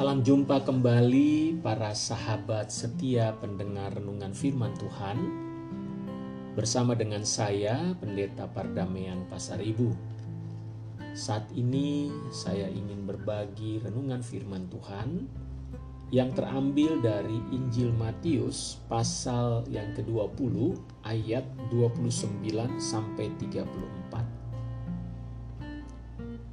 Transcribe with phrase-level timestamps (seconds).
[0.00, 5.28] Salam jumpa kembali para sahabat setia pendengar renungan firman Tuhan
[6.56, 9.92] bersama dengan saya Pendeta Pardamaian Pasar Ibu.
[11.12, 15.28] Saat ini saya ingin berbagi renungan firman Tuhan
[16.08, 22.40] yang terambil dari Injil Matius pasal yang ke-20 ayat 29
[22.80, 24.39] sampai 34.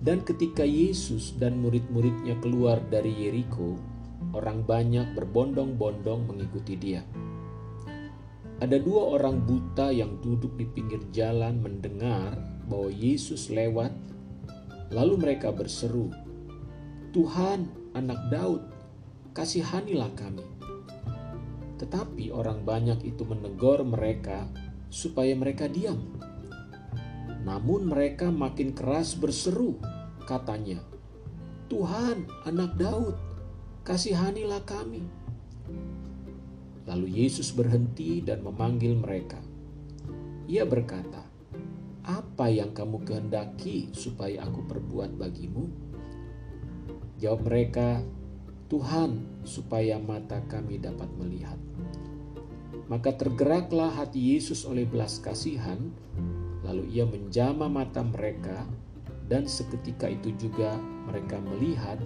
[0.08, 3.76] Dan ketika Yesus dan murid-muridnya keluar dari Yeriko,
[4.32, 7.04] orang banyak berbondong-bondong mengikuti dia.
[8.64, 12.40] Ada dua orang buta yang duduk di pinggir jalan mendengar
[12.72, 13.92] bahwa Yesus lewat,
[14.96, 16.08] lalu mereka berseru,
[17.12, 18.64] "Tuhan, Anak Daud,
[19.36, 20.48] kasihanilah kami."
[21.84, 24.48] Tetapi orang banyak itu menegur mereka
[24.88, 26.00] supaya mereka diam.
[27.44, 29.97] Namun mereka makin keras berseru,
[30.28, 30.84] katanya,
[31.72, 33.16] Tuhan anak Daud,
[33.88, 35.08] kasihanilah kami.
[36.84, 39.40] Lalu Yesus berhenti dan memanggil mereka.
[40.48, 41.24] Ia berkata,
[42.08, 45.68] apa yang kamu kehendaki supaya aku perbuat bagimu?
[47.20, 48.00] Jawab mereka,
[48.68, 51.60] Tuhan, supaya mata kami dapat melihat.
[52.88, 55.92] Maka tergeraklah hati Yesus oleh belas kasihan,
[56.64, 58.64] lalu ia menjama mata mereka
[59.28, 60.76] dan seketika itu juga
[61.08, 62.00] mereka melihat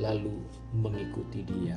[0.00, 0.40] lalu
[0.72, 1.76] mengikuti dia.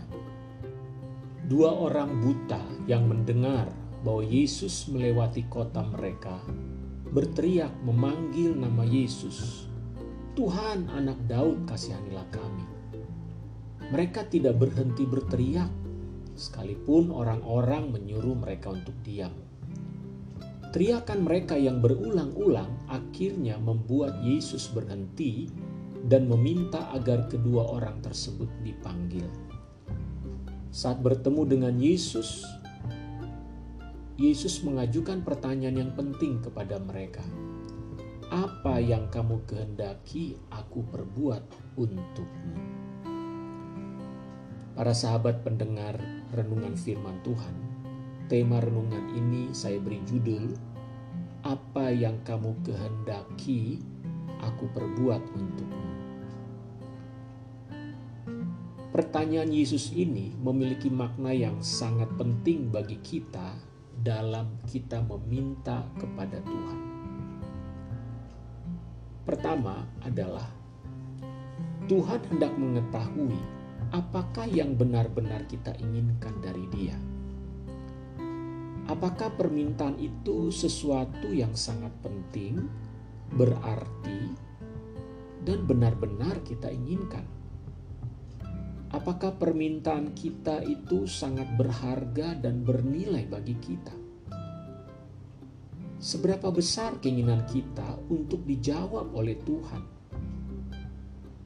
[1.45, 3.69] Dua orang buta yang mendengar
[4.01, 6.41] bahwa Yesus melewati kota mereka
[7.13, 9.69] berteriak memanggil nama Yesus.
[10.35, 12.65] Tuhan anak Daud kasihanilah kami.
[13.93, 15.69] Mereka tidak berhenti berteriak
[16.35, 19.44] sekalipun orang-orang menyuruh mereka untuk diam.
[20.75, 25.47] Teriakan mereka yang berulang-ulang akhirnya membuat Yesus berhenti
[26.11, 29.23] dan meminta agar kedua orang tersebut dipanggil.
[30.75, 32.43] Saat bertemu dengan Yesus,
[34.19, 37.23] Yesus mengajukan pertanyaan yang penting kepada mereka.
[38.27, 41.43] Apa yang kamu kehendaki aku perbuat
[41.79, 42.55] untukmu?
[44.75, 45.95] Para sahabat pendengar
[46.35, 47.64] renungan firman Tuhan,
[48.25, 50.49] Tema renungan ini saya beri judul
[51.45, 53.85] Apa yang kamu kehendaki
[54.41, 55.89] aku perbuat untukmu.
[58.89, 63.61] Pertanyaan Yesus ini memiliki makna yang sangat penting bagi kita
[63.93, 66.79] dalam kita meminta kepada Tuhan.
[69.21, 70.49] Pertama adalah
[71.85, 73.37] Tuhan hendak mengetahui
[73.93, 77.14] apakah yang benar-benar kita inginkan dari Dia.
[78.85, 82.69] Apakah permintaan itu sesuatu yang sangat penting,
[83.33, 84.29] berarti,
[85.41, 87.25] dan benar-benar kita inginkan?
[88.93, 93.97] Apakah permintaan kita itu sangat berharga dan bernilai bagi kita?
[95.97, 99.81] Seberapa besar keinginan kita untuk dijawab oleh Tuhan?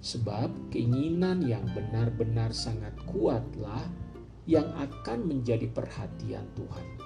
[0.04, 3.88] Sebab keinginan yang benar-benar sangat kuatlah
[4.44, 6.99] yang akan menjadi perhatian Tuhan.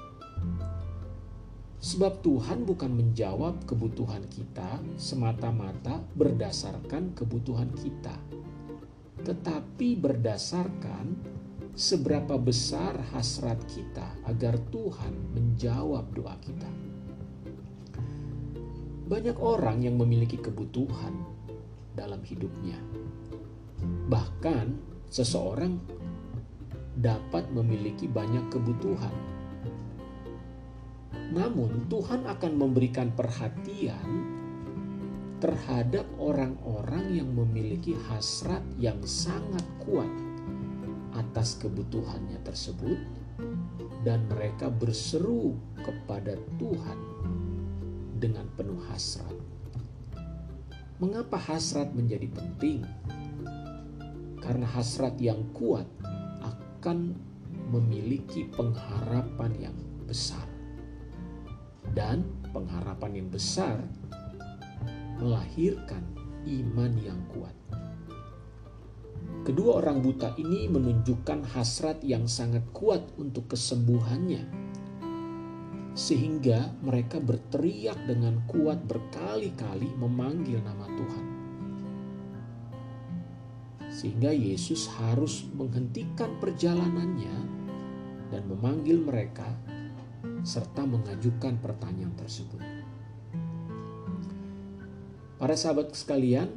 [1.84, 8.16] Sebab Tuhan bukan menjawab kebutuhan kita semata-mata berdasarkan kebutuhan kita,
[9.28, 11.12] tetapi berdasarkan
[11.76, 16.72] seberapa besar hasrat kita agar Tuhan menjawab doa kita.
[19.04, 21.12] Banyak orang yang memiliki kebutuhan
[22.00, 22.80] dalam hidupnya,
[24.08, 24.80] bahkan
[25.12, 25.84] seseorang
[26.96, 29.33] dapat memiliki banyak kebutuhan
[31.34, 34.06] namun, Tuhan akan memberikan perhatian
[35.42, 40.08] terhadap orang-orang yang memiliki hasrat yang sangat kuat
[41.18, 43.02] atas kebutuhannya tersebut,
[44.06, 47.00] dan mereka berseru kepada Tuhan
[48.22, 49.34] dengan penuh hasrat.
[51.02, 52.86] Mengapa hasrat menjadi penting?
[54.38, 55.90] Karena hasrat yang kuat
[56.46, 57.18] akan
[57.74, 60.53] memiliki pengharapan yang besar
[61.94, 63.78] dan pengharapan yang besar
[65.22, 66.04] melahirkan
[66.44, 67.56] iman yang kuat.
[69.44, 74.44] Kedua orang buta ini menunjukkan hasrat yang sangat kuat untuk kesembuhannya,
[75.94, 81.26] sehingga mereka berteriak dengan kuat berkali-kali memanggil nama Tuhan.
[83.92, 87.36] Sehingga Yesus harus menghentikan perjalanannya
[88.32, 89.46] dan memanggil mereka
[90.44, 92.60] serta mengajukan pertanyaan tersebut.
[95.40, 96.52] Para sahabat sekalian,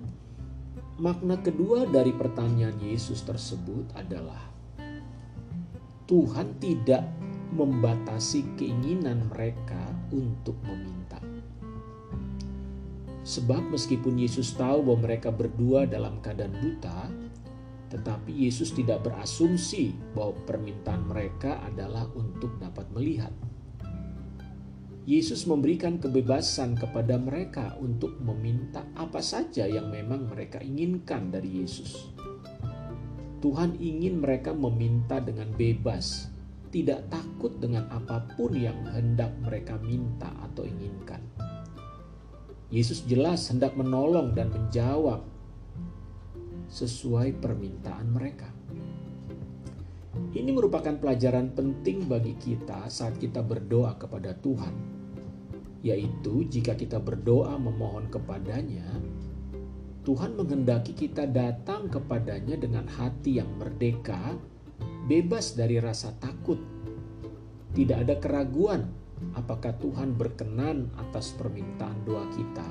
[0.99, 4.47] makna kedua dari pertanyaan Yesus tersebut adalah
[6.07, 7.03] Tuhan tidak
[7.51, 11.19] membatasi keinginan mereka untuk meminta.
[13.27, 17.11] Sebab meskipun Yesus tahu bahwa mereka berdua dalam keadaan buta,
[17.91, 23.35] tetapi Yesus tidak berasumsi bahwa permintaan mereka adalah untuk dapat melihat.
[25.07, 32.11] Yesus memberikan kebebasan kepada mereka untuk meminta apa saja yang memang mereka inginkan dari Yesus.
[33.39, 36.27] Tuhan ingin mereka meminta dengan bebas,
[36.75, 41.23] tidak takut dengan apa pun yang hendak mereka minta atau inginkan.
[42.75, 45.23] Yesus jelas hendak menolong dan menjawab
[46.67, 48.51] sesuai permintaan mereka.
[50.35, 54.96] Ini merupakan pelajaran penting bagi kita saat kita berdoa kepada Tuhan,
[55.87, 58.87] yaitu jika kita berdoa memohon kepadanya,
[60.03, 64.39] Tuhan menghendaki kita datang kepadanya dengan hati yang merdeka,
[65.07, 66.59] bebas dari rasa takut.
[67.75, 68.87] Tidak ada keraguan
[69.35, 72.71] apakah Tuhan berkenan atas permintaan doa kita.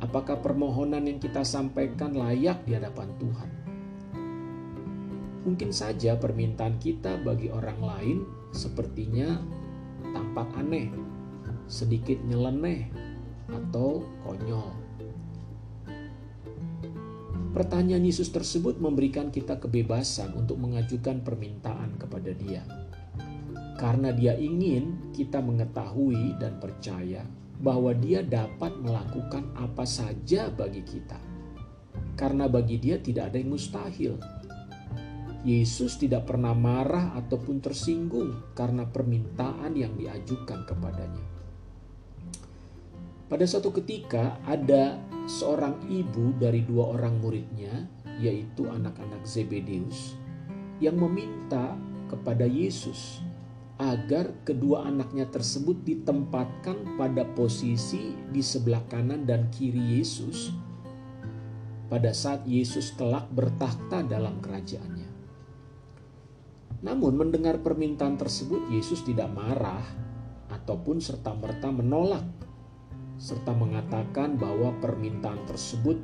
[0.00, 3.50] Apakah permohonan yang kita sampaikan layak di hadapan Tuhan?
[5.44, 8.18] Mungkin saja permintaan kita bagi orang lain
[8.48, 9.44] sepertinya
[10.16, 10.88] tampak aneh,
[11.66, 12.88] sedikit nyeleneh,
[13.50, 14.72] atau konyol.
[17.54, 22.66] Pertanyaan Yesus tersebut memberikan kita kebebasan untuk mengajukan permintaan kepada Dia,
[23.78, 27.22] karena Dia ingin kita mengetahui dan percaya
[27.62, 31.20] bahwa Dia dapat melakukan apa saja bagi kita,
[32.18, 34.18] karena bagi Dia tidak ada yang mustahil.
[35.44, 41.43] Yesus tidak pernah marah ataupun tersinggung karena permintaan yang diajukan kepadanya.
[43.24, 47.88] Pada suatu ketika, ada seorang ibu dari dua orang muridnya,
[48.20, 50.20] yaitu anak-anak Zebedeus,
[50.78, 51.72] yang meminta
[52.12, 53.24] kepada Yesus
[53.80, 60.54] agar kedua anaknya tersebut ditempatkan pada posisi di sebelah kanan dan kiri Yesus
[61.90, 65.10] pada saat Yesus kelak bertakhta dalam kerajaannya.
[66.86, 69.82] Namun mendengar permintaan tersebut Yesus tidak marah
[70.52, 72.43] ataupun serta-merta menolak
[73.18, 75.98] serta mengatakan bahwa permintaan tersebut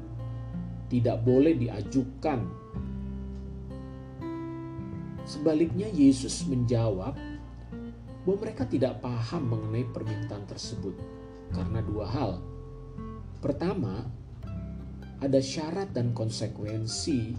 [0.90, 2.46] tidak boleh diajukan.
[5.22, 7.14] Sebaliknya, Yesus menjawab
[8.26, 10.94] bahwa mereka tidak paham mengenai permintaan tersebut
[11.54, 12.32] karena dua hal.
[13.40, 14.04] Pertama,
[15.20, 17.36] ada syarat dan konsekuensi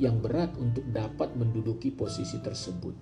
[0.00, 2.96] yang berat untuk dapat menduduki posisi tersebut,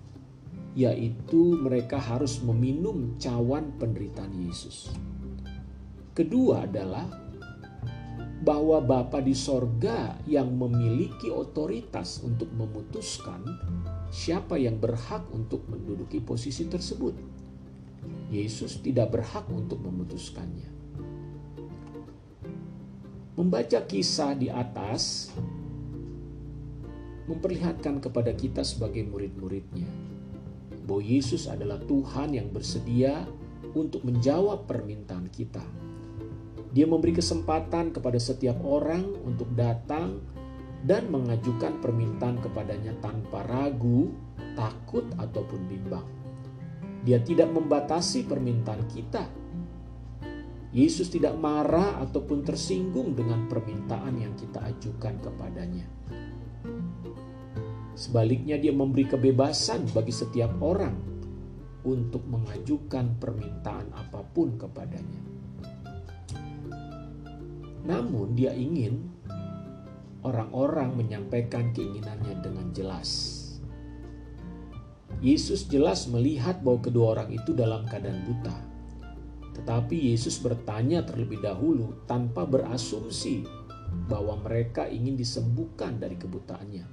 [0.75, 4.91] yaitu mereka harus meminum cawan penderitaan Yesus.
[6.11, 7.07] Kedua adalah
[8.41, 13.45] bahwa Bapa di sorga yang memiliki otoritas untuk memutuskan
[14.11, 17.15] siapa yang berhak untuk menduduki posisi tersebut.
[18.27, 20.67] Yesus tidak berhak untuk memutuskannya.
[23.39, 25.31] Membaca kisah di atas
[27.29, 29.87] memperlihatkan kepada kita sebagai murid-muridnya
[30.83, 33.23] bahwa Yesus adalah Tuhan yang bersedia
[33.77, 35.63] untuk menjawab permintaan kita
[36.71, 40.23] dia memberi kesempatan kepada setiap orang untuk datang
[40.81, 44.15] dan mengajukan permintaan kepadanya tanpa ragu,
[44.55, 46.07] takut, ataupun bimbang.
[47.03, 49.27] Dia tidak membatasi permintaan kita.
[50.71, 55.83] Yesus tidak marah ataupun tersinggung dengan permintaan yang kita ajukan kepadanya.
[57.91, 60.95] Sebaliknya, dia memberi kebebasan bagi setiap orang
[61.83, 65.30] untuk mengajukan permintaan apa pun kepadanya.
[67.85, 69.09] Namun dia ingin
[70.21, 73.37] orang-orang menyampaikan keinginannya dengan jelas.
[75.21, 78.57] Yesus jelas melihat bahwa kedua orang itu dalam keadaan buta.
[79.53, 83.45] Tetapi Yesus bertanya terlebih dahulu tanpa berasumsi
[84.09, 86.85] bahwa mereka ingin disembuhkan dari kebutaannya.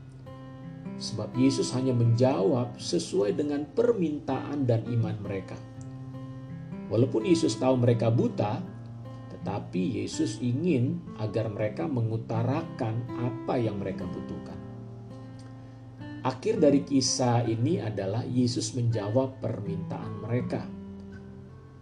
[0.99, 5.55] Sebab Yesus hanya menjawab sesuai dengan permintaan dan iman mereka.
[6.91, 8.59] Walaupun Yesus tahu mereka buta,
[9.39, 14.59] tetapi Yesus ingin agar mereka mengutarakan apa yang mereka butuhkan.
[16.27, 20.67] Akhir dari kisah ini adalah Yesus menjawab permintaan mereka.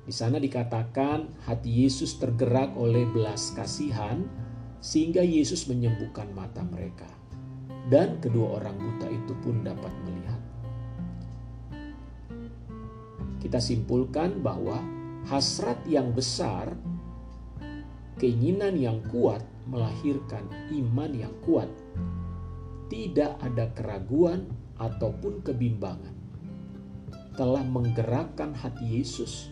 [0.06, 4.22] Di sana dikatakan hati Yesus tergerak oleh belas kasihan
[4.78, 7.10] sehingga Yesus menyembuhkan mata mereka.
[7.90, 10.42] Dan kedua orang buta itu pun dapat melihat.
[13.42, 14.78] Kita simpulkan bahwa
[15.26, 16.70] hasrat yang besar
[18.16, 21.68] keinginan yang kuat melahirkan iman yang kuat.
[22.86, 24.46] Tidak ada keraguan
[24.78, 26.14] ataupun kebimbangan.
[27.34, 29.50] Telah menggerakkan hati Yesus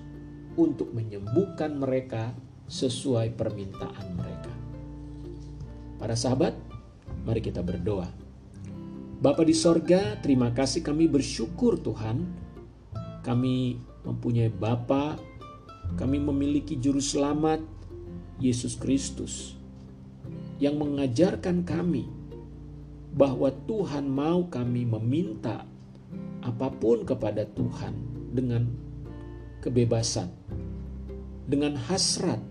[0.54, 2.32] untuk menyembuhkan mereka
[2.70, 4.52] sesuai permintaan mereka.
[5.98, 6.54] Para sahabat,
[7.26, 8.08] mari kita berdoa.
[9.20, 12.24] Bapa di sorga, terima kasih kami bersyukur Tuhan.
[13.24, 15.16] Kami mempunyai Bapa,
[15.96, 17.60] kami memiliki Juru Selamat,
[18.42, 19.54] Yesus Kristus,
[20.58, 22.10] yang mengajarkan kami
[23.14, 25.62] bahwa Tuhan mau kami meminta
[26.42, 27.94] apa pun kepada Tuhan
[28.34, 28.66] dengan
[29.62, 30.28] kebebasan,
[31.46, 32.42] dengan hasrat,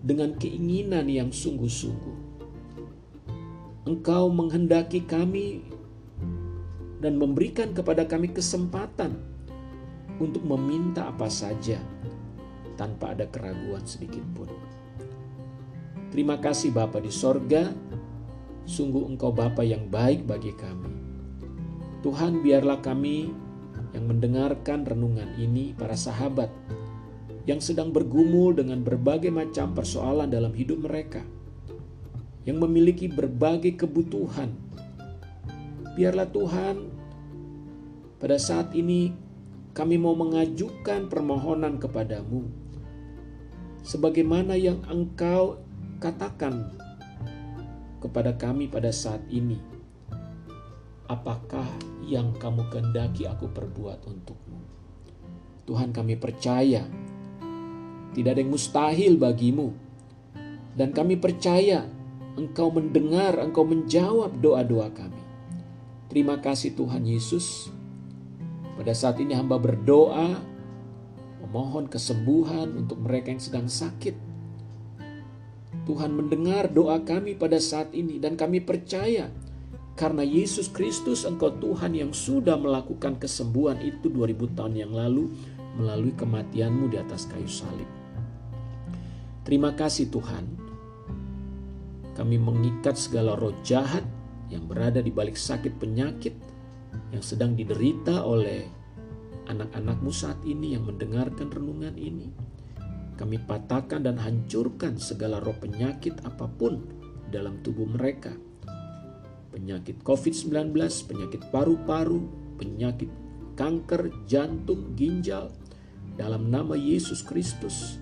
[0.00, 2.24] dengan keinginan yang sungguh-sungguh.
[3.86, 5.62] Engkau menghendaki kami
[7.02, 9.18] dan memberikan kepada kami kesempatan
[10.16, 11.78] untuk meminta apa saja
[12.78, 14.48] tanpa ada keraguan sedikit pun.
[16.16, 17.76] Terima kasih Bapa di sorga,
[18.64, 20.88] sungguh Engkau Bapa yang baik bagi kami.
[22.00, 23.28] Tuhan biarlah kami
[23.92, 26.48] yang mendengarkan renungan ini, para sahabat
[27.44, 31.20] yang sedang bergumul dengan berbagai macam persoalan dalam hidup mereka,
[32.48, 34.56] yang memiliki berbagai kebutuhan.
[36.00, 36.76] Biarlah Tuhan,
[38.16, 39.12] pada saat ini
[39.76, 42.48] kami mau mengajukan permohonan kepadamu,
[43.84, 45.65] sebagaimana yang Engkau
[45.98, 46.72] katakan
[48.00, 49.58] kepada kami pada saat ini.
[51.06, 51.66] Apakah
[52.02, 54.58] yang kamu kehendaki aku perbuat untukmu?
[55.66, 56.82] Tuhan kami percaya
[58.16, 59.76] tidak ada yang mustahil bagimu.
[60.72, 61.84] Dan kami percaya
[62.40, 65.20] engkau mendengar, engkau menjawab doa-doa kami.
[66.08, 67.68] Terima kasih Tuhan Yesus.
[68.76, 70.40] Pada saat ini hamba berdoa
[71.44, 74.25] memohon kesembuhan untuk mereka yang sedang sakit.
[75.86, 79.30] Tuhan mendengar doa kami pada saat ini dan kami percaya
[79.94, 85.32] karena Yesus Kristus engkau Tuhan yang sudah melakukan kesembuhan itu 2000 tahun yang lalu
[85.78, 87.88] melalui kematianmu di atas kayu salib.
[89.46, 90.44] Terima kasih Tuhan.
[92.18, 94.02] Kami mengikat segala roh jahat
[94.50, 96.34] yang berada di balik sakit penyakit
[97.14, 98.66] yang sedang diderita oleh
[99.46, 102.45] anak-anakmu saat ini yang mendengarkan renungan ini.
[103.16, 106.84] Kami patahkan dan hancurkan segala roh penyakit apa pun
[107.32, 108.32] dalam tubuh mereka.
[109.56, 110.76] Penyakit COVID-19,
[111.08, 112.28] penyakit paru-paru,
[112.60, 113.08] penyakit
[113.56, 115.48] kanker, jantung, ginjal.
[116.16, 118.00] Dalam nama Yesus Kristus,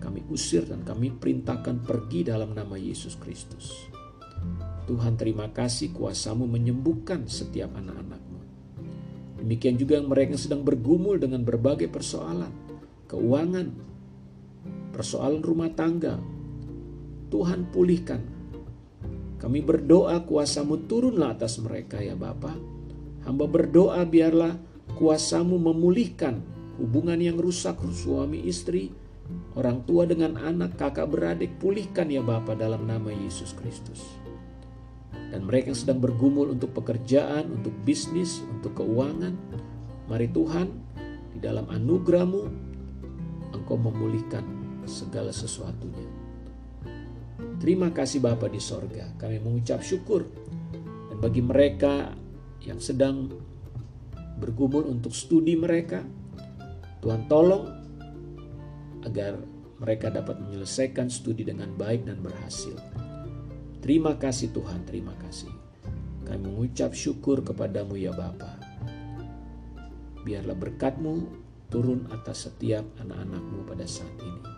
[0.00, 3.88] kami usir dan kami perintahkan pergi dalam nama Yesus Kristus.
[4.88, 8.40] Tuhan terima kasih kuasamu menyembuhkan setiap anak-anakmu.
[9.44, 12.50] Demikian juga yang mereka sedang bergumul dengan berbagai persoalan,
[13.04, 13.87] keuangan,
[14.98, 16.18] persoalan rumah tangga.
[17.30, 18.18] Tuhan pulihkan.
[19.38, 22.58] Kami berdoa kuasamu turunlah atas mereka ya Bapa.
[23.22, 24.58] Hamba berdoa biarlah
[24.98, 26.42] kuasamu memulihkan
[26.82, 28.90] hubungan yang rusak suami istri,
[29.54, 31.54] orang tua dengan anak, kakak beradik.
[31.62, 34.02] Pulihkan ya Bapa dalam nama Yesus Kristus
[35.28, 39.36] dan mereka yang sedang bergumul untuk pekerjaan, untuk bisnis, untuk keuangan.
[40.08, 40.72] Mari Tuhan,
[41.36, 42.42] di dalam anugerahmu,
[43.52, 44.57] Engkau memulihkan
[44.88, 46.08] segala sesuatunya.
[47.58, 50.26] Terima kasih Bapa di sorga, kami mengucap syukur.
[51.12, 52.10] Dan bagi mereka
[52.64, 53.30] yang sedang
[54.38, 56.02] bergumul untuk studi mereka,
[57.02, 57.64] Tuhan tolong
[59.06, 59.38] agar
[59.78, 62.74] mereka dapat menyelesaikan studi dengan baik dan berhasil.
[63.78, 65.50] Terima kasih Tuhan, terima kasih.
[66.26, 68.58] Kami mengucap syukur kepadamu ya Bapa.
[70.26, 71.14] Biarlah berkatmu
[71.70, 74.57] turun atas setiap anak-anakmu pada saat ini.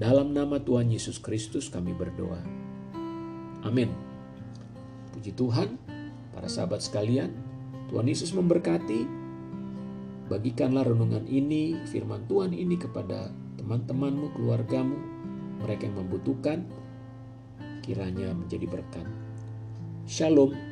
[0.00, 2.40] Dalam nama Tuhan Yesus Kristus kami berdoa.
[3.68, 3.92] Amin.
[5.12, 5.76] Puji Tuhan,
[6.32, 7.36] para sahabat sekalian,
[7.92, 9.04] Tuhan Yesus memberkati.
[10.32, 13.28] Bagikanlah renungan ini, firman Tuhan ini kepada
[13.60, 14.96] teman-temanmu, keluargamu,
[15.60, 16.64] mereka yang membutuhkan
[17.84, 19.04] kiranya menjadi berkat.
[20.08, 20.69] Shalom.